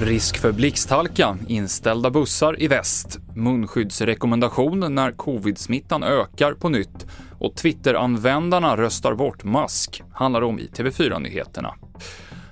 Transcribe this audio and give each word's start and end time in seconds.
Risk 0.00 0.38
för 0.38 0.52
blixthalka, 0.52 1.38
inställda 1.48 2.10
bussar 2.10 2.62
i 2.62 2.68
väst, 2.68 3.18
munskyddsrekommendation 3.34 4.94
när 4.94 5.12
covid-smittan 5.12 6.02
ökar 6.02 6.52
på 6.52 6.68
nytt 6.68 7.06
och 7.38 7.56
Twitter-användarna 7.56 8.76
röstar 8.76 9.14
bort 9.14 9.44
mask, 9.44 10.02
handlar 10.12 10.42
om 10.42 10.58
i 10.58 10.66
TV4-nyheterna. 10.66 11.74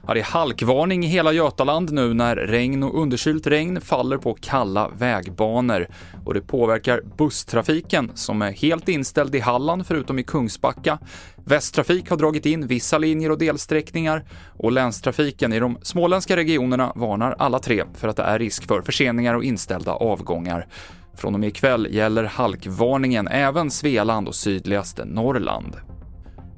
Ja, 0.09 0.14
det 0.14 0.20
är 0.20 0.25
halkvarning 0.25 1.04
i 1.04 1.06
hela 1.06 1.32
Götaland 1.32 1.93
nu 1.93 2.14
när 2.14 2.36
regn 2.36 2.82
och 2.82 3.02
underkylt 3.02 3.46
regn 3.46 3.80
faller 3.80 4.16
på 4.18 4.34
kalla 4.40 4.88
vägbanor 4.88 5.88
och 6.25 6.34
det 6.34 6.40
påverkar 6.40 7.00
busstrafiken 7.18 8.11
som 8.14 8.43
är 8.43 8.52
helt 8.52 8.89
inställd 8.89 9.34
i 9.34 9.39
Halland 9.39 9.86
förutom 9.86 10.18
i 10.18 10.22
Kungsbacka. 10.22 10.98
Västtrafik 11.44 12.11
har 12.11 12.16
dragit 12.16 12.46
in 12.46 12.66
vissa 12.66 12.98
linjer 12.98 13.30
och 13.30 13.39
delsträckningar 13.39 14.25
och 14.57 14.72
länstrafiken 14.72 15.53
i 15.53 15.58
de 15.61 15.79
småländska 15.82 16.36
regionerna 16.36 16.93
varnar 16.95 17.36
alla 17.39 17.59
tre 17.59 17.84
för 17.95 18.09
att 18.09 18.17
det 18.17 18.22
är 18.22 18.39
risk 18.39 18.67
för 18.67 18.82
förseningar 18.82 19.34
och 19.34 19.45
inställda 19.45 19.93
avgångar. 19.93 20.67
Från 21.17 21.34
och 21.34 21.40
med 21.40 21.48
ikväll 21.48 21.89
gäller 21.90 22.25
halkvarningen 22.25 23.29
även 23.29 23.70
Svealand 23.70 24.29
och 24.29 24.34
sydligaste 24.34 25.04
Norrland. 25.04 25.76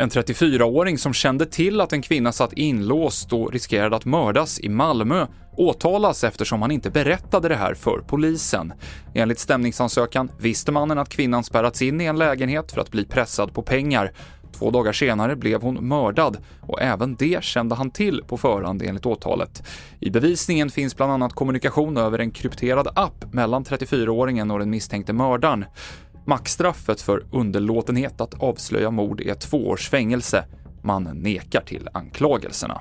En 0.01 0.11
34-åring 0.11 0.99
som 0.99 1.13
kände 1.13 1.47
till 1.47 1.81
att 1.81 1.93
en 1.93 2.03
kvinna 2.03 2.33
satt 2.33 2.53
inlåst 2.53 3.33
och 3.33 3.53
riskerade 3.53 3.97
att 3.97 4.05
mördas 4.05 4.61
i 4.61 4.69
Malmö 4.69 5.27
åtalas 5.57 6.25
eftersom 6.25 6.63
han 6.63 6.71
inte 6.71 6.91
berättade 6.91 7.49
det 7.49 7.55
här 7.55 7.75
för 7.75 7.99
polisen. 8.07 8.73
Enligt 9.15 9.39
stämningsansökan 9.39 10.31
visste 10.39 10.73
mannen 10.73 10.99
att 10.99 11.09
kvinnan 11.09 11.45
spärrats 11.45 11.83
in 11.83 12.01
i 12.01 12.05
en 12.05 12.19
lägenhet 12.19 12.73
för 12.73 12.81
att 12.81 12.91
bli 12.91 13.05
pressad 13.05 13.55
på 13.55 13.63
pengar. 13.63 14.13
Två 14.53 14.71
dagar 14.71 14.93
senare 14.93 15.37
blev 15.37 15.63
hon 15.63 15.89
mördad 15.89 16.37
och 16.61 16.83
även 16.83 17.17
det 17.17 17.45
kände 17.45 17.75
han 17.75 17.91
till 17.91 18.23
på 18.27 18.37
förhand 18.37 18.83
enligt 18.83 19.07
åtalet. 19.07 19.63
I 20.01 20.11
bevisningen 20.11 20.71
finns 20.71 20.97
bland 20.97 21.13
annat 21.13 21.33
kommunikation 21.33 21.97
över 21.97 22.19
en 22.19 22.31
krypterad 22.31 22.89
app 22.95 23.33
mellan 23.33 23.65
34-åringen 23.65 24.53
och 24.53 24.59
den 24.59 24.71
misstänkte 24.71 25.13
mördaren. 25.13 25.65
Maxstraffet 26.31 27.01
för 27.01 27.25
underlåtenhet 27.33 28.21
att 28.21 28.43
avslöja 28.43 28.91
mord 28.91 29.21
är 29.21 29.35
två 29.35 29.69
års 29.69 29.89
fängelse. 29.89 30.45
Man 30.83 31.03
nekar 31.03 31.61
till 31.61 31.89
anklagelserna. 31.93 32.81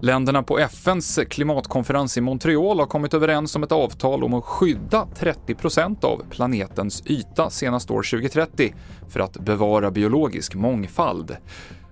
Länderna 0.00 0.42
på 0.42 0.58
FNs 0.58 1.18
klimatkonferens 1.30 2.18
i 2.18 2.20
Montreal 2.20 2.78
har 2.78 2.86
kommit 2.86 3.14
överens 3.14 3.56
om 3.56 3.62
ett 3.62 3.72
avtal 3.72 4.24
om 4.24 4.34
att 4.34 4.44
skydda 4.44 5.06
30% 5.18 6.04
av 6.04 6.22
planetens 6.30 7.02
yta 7.06 7.50
senast 7.50 7.90
år 7.90 8.02
2030 8.02 8.74
för 9.08 9.20
att 9.20 9.32
bevara 9.32 9.90
biologisk 9.90 10.54
mångfald. 10.54 11.36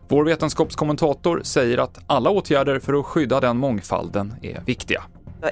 Vår 0.09 0.25
vetenskapskommentator 0.25 1.41
säger 1.45 1.79
att 1.79 1.99
alla 2.07 2.31
åtgärder 2.31 2.79
för 2.79 3.01
att 3.01 3.07
skydda 3.07 3.41
den 3.41 3.57
mångfalden 3.57 4.35
är 4.43 4.63
viktiga. 4.67 5.03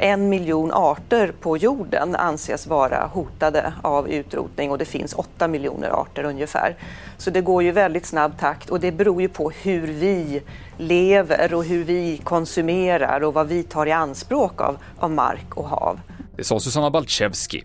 En 0.01 0.29
miljon 0.29 0.73
arter 0.73 1.33
på 1.41 1.57
jorden 1.57 2.17
anses 2.17 2.67
vara 2.67 3.11
hotade 3.12 3.73
av 3.83 4.09
utrotning 4.09 4.71
och 4.71 4.79
det 4.79 4.84
finns 4.84 5.15
åtta 5.15 5.49
miljoner 5.49 5.91
arter 5.91 6.25
ungefär. 6.25 6.77
Så 7.19 7.31
det 7.31 7.41
går 7.41 7.62
ju 7.62 7.73
väldigt 7.73 8.07
snabb 8.07 8.39
takt 8.39 8.71
och 8.71 8.81
det 8.81 8.93
beror 8.93 9.23
ju 9.23 9.29
på 9.29 9.51
hur 9.51 9.87
vi 9.87 10.43
lever 10.79 11.55
och 11.55 11.65
hur 11.65 11.84
vi 11.84 12.21
konsumerar 12.25 13.21
och 13.21 13.34
vad 13.34 13.49
vi 13.49 13.62
tar 13.62 13.87
i 13.87 13.93
anspråk 13.93 14.61
av, 14.61 14.79
av 14.99 15.11
mark 15.11 15.57
och 15.57 15.69
hav. 15.69 16.01
Det 16.37 16.45
sa 16.45 16.61
Susanna 16.61 16.91
Baltjevski, 16.91 17.65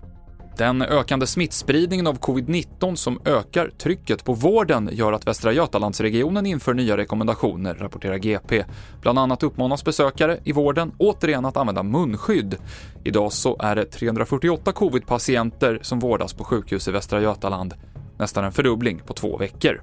den 0.58 0.82
ökande 0.82 1.28
smittspridningen 1.28 2.08
av 2.08 2.20
covid-19 2.20 2.96
som 2.96 3.22
ökar 3.26 3.70
trycket 3.78 4.26
på 4.26 4.34
vården 4.34 4.90
gör 4.92 5.14
att 5.14 5.28
Västra 5.28 5.52
Götalandsregionen 5.52 6.46
inför 6.46 6.74
nya 6.74 6.98
rekommendationer, 6.98 7.74
rapporterar 7.74 8.18
GP. 8.18 8.64
Bland 9.02 9.20
annat 9.20 9.44
uppmanas 9.44 9.86
besökare 9.86 10.40
i 10.44 10.52
vården 10.52 10.92
återigen 10.98 11.46
att 11.46 11.58
använda 11.58 11.84
munskydd. 11.84 12.56
Idag 13.04 13.34
så 13.34 13.58
är 13.60 13.76
det 13.76 13.86
348 13.86 14.72
covid-patienter 14.72 15.80
som 15.82 16.00
vårdas 16.00 16.34
på 16.34 16.44
sjukhus 16.44 16.88
i 16.88 16.92
Västra 16.92 17.22
Götaland, 17.22 17.74
nästan 18.20 18.44
en 18.44 18.52
fördubbling 18.52 19.02
på 19.06 19.14
två 19.14 19.38
veckor. 19.38 19.82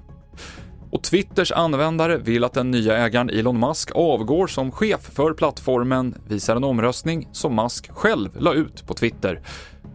Och 0.95 1.03
Twitters 1.03 1.51
användare 1.51 2.17
vill 2.17 2.43
att 2.43 2.53
den 2.53 2.71
nya 2.71 2.97
ägaren 2.97 3.29
Elon 3.29 3.59
Musk 3.59 3.91
avgår 3.95 4.47
som 4.47 4.71
chef 4.71 5.01
för 5.01 5.33
plattformen, 5.33 6.15
visar 6.27 6.55
en 6.55 6.63
omröstning 6.63 7.29
som 7.31 7.55
Musk 7.55 7.91
själv 7.91 8.29
la 8.39 8.53
ut 8.53 8.87
på 8.87 8.93
Twitter. 8.93 9.41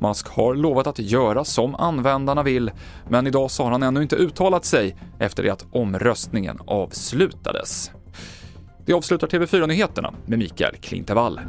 Musk 0.00 0.28
har 0.28 0.54
lovat 0.54 0.86
att 0.86 0.98
göra 0.98 1.44
som 1.44 1.74
användarna 1.74 2.42
vill, 2.42 2.70
men 3.08 3.26
idag 3.26 3.50
så 3.50 3.62
har 3.64 3.70
han 3.70 3.82
ännu 3.82 4.02
inte 4.02 4.16
uttalat 4.16 4.64
sig 4.64 4.96
efter 5.18 5.42
det 5.42 5.50
att 5.50 5.66
omröstningen 5.72 6.58
avslutades. 6.66 7.90
Det 8.86 8.92
avslutar 8.92 9.26
TV4-nyheterna 9.26 10.14
med 10.26 10.38
Mikael 10.38 10.76
Klintevall. 10.76 11.40